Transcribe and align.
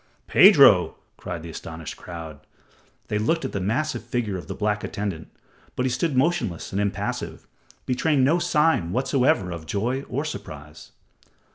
"Pedro!" 0.25 0.95
cried 1.15 1.43
the 1.43 1.51
astonished 1.51 1.95
crowd. 1.95 2.39
They 3.07 3.19
looked 3.19 3.45
at 3.45 3.51
the 3.51 3.59
massive 3.59 4.03
figure 4.03 4.35
of 4.35 4.47
the 4.47 4.55
black 4.55 4.83
attendant, 4.83 5.27
but 5.75 5.85
he 5.85 5.91
stood 5.91 6.17
motionless 6.17 6.71
and 6.71 6.81
impassive, 6.81 7.45
betraying 7.85 8.23
no 8.23 8.39
sign 8.39 8.93
whatsoever 8.93 9.51
of 9.51 9.67
joy 9.67 10.01
or 10.09 10.25
surprise. 10.25 10.91